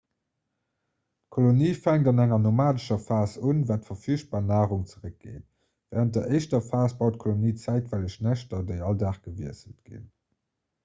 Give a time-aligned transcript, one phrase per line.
[1.25, 5.45] d'kolonie fänkt an enger nomadescher phas un wann d'verfügbar narung zeréckgeet
[5.97, 10.09] wärend der éischter phas baut d'kolonie zäitweileg näschter déi all dag gewiesselt ginn